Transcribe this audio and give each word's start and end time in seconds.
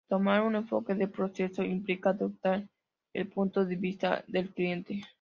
Tomar 0.09 0.41
un 0.43 0.55
enfoque 0.55 0.95
de 0.95 1.07
proceso 1.07 1.61
implica 1.63 2.09
adoptar 2.09 2.67
el 3.13 3.27
punto 3.27 3.63
de 3.65 3.75
vista 3.75 4.23
del 4.27 4.49
cliente. 4.53 5.01